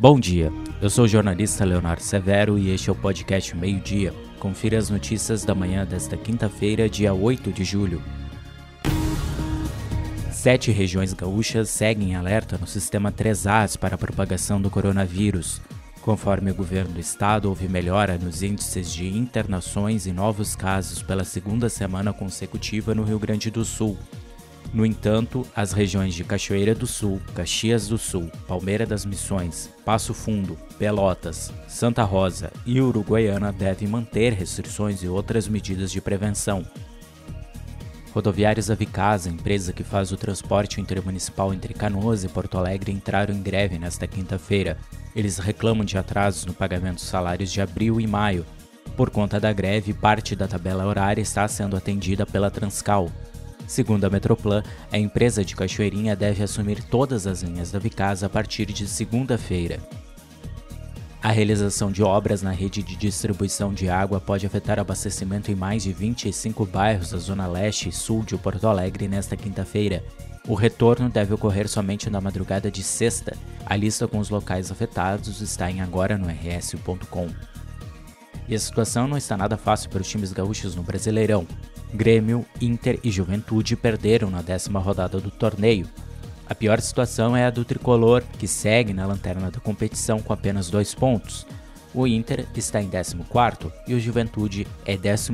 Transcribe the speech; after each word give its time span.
Bom 0.00 0.18
dia, 0.18 0.50
eu 0.80 0.88
sou 0.88 1.04
o 1.04 1.08
jornalista 1.08 1.62
Leonardo 1.62 2.02
Severo 2.02 2.58
e 2.58 2.70
este 2.70 2.88
é 2.88 2.92
o 2.92 2.96
podcast 2.96 3.54
Meio 3.54 3.78
Dia. 3.80 4.14
Confira 4.38 4.78
as 4.78 4.88
notícias 4.88 5.44
da 5.44 5.54
manhã 5.54 5.84
desta 5.84 6.16
quinta-feira, 6.16 6.88
dia 6.88 7.12
8 7.12 7.52
de 7.52 7.64
julho. 7.64 8.02
Sete 10.32 10.70
regiões 10.70 11.12
gaúchas 11.12 11.68
seguem 11.68 12.12
em 12.12 12.14
alerta 12.14 12.56
no 12.56 12.66
sistema 12.66 13.12
3As 13.12 13.76
para 13.76 13.96
a 13.96 13.98
propagação 13.98 14.58
do 14.58 14.70
coronavírus. 14.70 15.60
Conforme 16.00 16.50
o 16.50 16.54
governo 16.54 16.94
do 16.94 17.00
estado, 17.00 17.50
houve 17.50 17.68
melhora 17.68 18.16
nos 18.16 18.42
índices 18.42 18.90
de 18.90 19.06
internações 19.06 20.06
e 20.06 20.12
novos 20.12 20.56
casos 20.56 21.02
pela 21.02 21.24
segunda 21.24 21.68
semana 21.68 22.10
consecutiva 22.10 22.94
no 22.94 23.02
Rio 23.02 23.18
Grande 23.18 23.50
do 23.50 23.66
Sul. 23.66 23.98
No 24.72 24.86
entanto, 24.86 25.44
as 25.54 25.72
regiões 25.72 26.14
de 26.14 26.22
Cachoeira 26.22 26.76
do 26.76 26.86
Sul, 26.86 27.20
Caxias 27.34 27.88
do 27.88 27.98
Sul, 27.98 28.30
Palmeira 28.46 28.86
das 28.86 29.04
Missões, 29.04 29.68
Passo 29.84 30.14
Fundo, 30.14 30.56
Pelotas, 30.78 31.52
Santa 31.66 32.04
Rosa 32.04 32.52
e 32.64 32.80
Uruguaiana 32.80 33.52
devem 33.52 33.88
manter 33.88 34.32
restrições 34.32 35.02
e 35.02 35.08
outras 35.08 35.48
medidas 35.48 35.90
de 35.90 36.00
prevenção. 36.00 36.64
Rodoviários 38.14 38.66
da 38.66 38.74
Vicasa, 38.76 39.28
empresa 39.28 39.72
que 39.72 39.82
faz 39.82 40.12
o 40.12 40.16
transporte 40.16 40.80
intermunicipal 40.80 41.52
entre 41.52 41.74
Canoas 41.74 42.22
e 42.22 42.28
Porto 42.28 42.56
Alegre, 42.56 42.92
entraram 42.92 43.34
em 43.34 43.42
greve 43.42 43.78
nesta 43.78 44.06
quinta-feira. 44.06 44.78
Eles 45.14 45.38
reclamam 45.38 45.84
de 45.84 45.98
atrasos 45.98 46.44
no 46.44 46.54
pagamento 46.54 46.96
dos 46.96 47.04
salários 47.04 47.50
de 47.50 47.60
abril 47.60 48.00
e 48.00 48.06
maio. 48.06 48.46
Por 48.96 49.10
conta 49.10 49.38
da 49.38 49.52
greve, 49.52 49.92
parte 49.92 50.34
da 50.34 50.48
tabela 50.48 50.86
horária 50.86 51.22
está 51.22 51.46
sendo 51.46 51.76
atendida 51.76 52.26
pela 52.26 52.50
Transcal, 52.50 53.10
Segundo 53.70 54.04
a 54.04 54.10
Metroplan, 54.10 54.64
a 54.90 54.98
empresa 54.98 55.44
de 55.44 55.54
Cachoeirinha 55.54 56.16
deve 56.16 56.42
assumir 56.42 56.82
todas 56.82 57.24
as 57.24 57.44
linhas 57.44 57.70
da 57.70 57.78
Vicasa 57.78 58.26
a 58.26 58.28
partir 58.28 58.66
de 58.66 58.84
segunda-feira. 58.88 59.78
A 61.22 61.30
realização 61.30 61.92
de 61.92 62.02
obras 62.02 62.42
na 62.42 62.50
rede 62.50 62.82
de 62.82 62.96
distribuição 62.96 63.72
de 63.72 63.88
água 63.88 64.20
pode 64.20 64.44
afetar 64.44 64.78
o 64.78 64.80
abastecimento 64.80 65.52
em 65.52 65.54
mais 65.54 65.84
de 65.84 65.92
25 65.92 66.66
bairros 66.66 67.12
da 67.12 67.18
zona 67.18 67.46
leste 67.46 67.88
e 67.88 67.92
sul 67.92 68.24
de 68.24 68.36
Porto 68.36 68.66
Alegre 68.66 69.06
nesta 69.06 69.36
quinta-feira. 69.36 70.02
O 70.48 70.54
retorno 70.54 71.08
deve 71.08 71.32
ocorrer 71.32 71.68
somente 71.68 72.10
na 72.10 72.20
madrugada 72.20 72.72
de 72.72 72.82
sexta. 72.82 73.36
A 73.64 73.76
lista 73.76 74.08
com 74.08 74.18
os 74.18 74.30
locais 74.30 74.72
afetados 74.72 75.40
está 75.40 75.70
em 75.70 75.80
agora 75.80 76.18
no 76.18 76.26
rs.com. 76.26 77.28
E 78.48 78.54
a 78.56 78.58
situação 78.58 79.06
não 79.06 79.16
está 79.16 79.36
nada 79.36 79.56
fácil 79.56 79.88
para 79.90 80.02
os 80.02 80.08
times 80.08 80.32
gaúchos 80.32 80.74
no 80.74 80.82
Brasileirão. 80.82 81.46
Grêmio, 81.92 82.46
Inter 82.60 83.00
e 83.02 83.10
Juventude 83.10 83.74
perderam 83.76 84.30
na 84.30 84.42
décima 84.42 84.78
rodada 84.78 85.20
do 85.20 85.30
torneio. 85.30 85.88
A 86.48 86.54
pior 86.54 86.80
situação 86.80 87.36
é 87.36 87.44
a 87.44 87.50
do 87.50 87.64
tricolor, 87.64 88.22
que 88.38 88.46
segue 88.46 88.92
na 88.92 89.06
lanterna 89.06 89.50
da 89.50 89.60
competição 89.60 90.20
com 90.20 90.32
apenas 90.32 90.70
dois 90.70 90.94
pontos. 90.94 91.46
O 91.92 92.06
Inter 92.06 92.46
está 92.54 92.80
em 92.80 92.88
14 92.88 93.16
e 93.88 93.94
o 93.94 94.00
Juventude 94.00 94.66
é 94.86 94.96
12. 94.96 95.30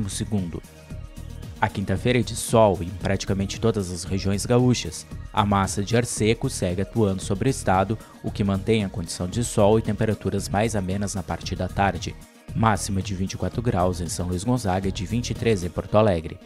A 1.59 1.69
quinta-feira 1.69 2.19
é 2.19 2.23
de 2.23 2.35
sol 2.35 2.77
em 2.81 2.89
praticamente 2.89 3.59
todas 3.59 3.91
as 3.91 4.03
regiões 4.03 4.45
gaúchas. 4.45 5.05
A 5.33 5.45
massa 5.45 5.83
de 5.83 5.95
ar 5.95 6.05
seco 6.05 6.49
segue 6.49 6.81
atuando 6.81 7.21
sobre 7.21 7.49
o 7.49 7.51
estado, 7.51 7.97
o 8.23 8.31
que 8.31 8.43
mantém 8.43 8.83
a 8.83 8.89
condição 8.89 9.27
de 9.27 9.43
sol 9.43 9.77
e 9.77 9.81
temperaturas 9.81 10.49
mais 10.49 10.75
amenas 10.75 11.15
na 11.15 11.23
parte 11.23 11.55
da 11.55 11.67
tarde 11.67 12.15
máxima 12.57 13.01
de 13.03 13.13
24 13.13 13.61
graus 13.61 14.01
em 14.01 14.07
São 14.07 14.27
Luís 14.27 14.43
Gonzaga 14.43 14.89
e 14.89 14.91
de 14.91 15.05
23 15.05 15.65
em 15.65 15.69
Porto 15.69 15.95
Alegre. 15.95 16.39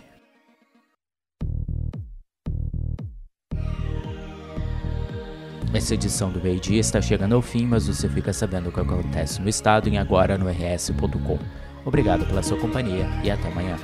Essa 5.74 5.94
edição 5.94 6.30
do 6.30 6.42
Meio 6.42 6.60
Dia 6.60 6.82
está 6.82 7.02
chegando 7.02 7.34
ao 7.34 7.42
fim, 7.42 7.66
mas 7.66 7.88
você 7.88 8.10
fica 8.10 8.34
sabendo 8.34 8.68
o 8.68 8.72
que 8.74 8.82
acontece 8.82 9.42
no 9.42 9.48
estado 9.48 9.88
e 9.88 9.98
agora 9.98 10.38
no 10.38 10.50
rs.com. 10.50 11.40
Obrigado 11.86 12.26
pela 12.26 12.44
sua 12.44 12.60
companhia 12.60 13.08
e 13.24 13.32
até 13.32 13.48
amanhã. 13.48 13.78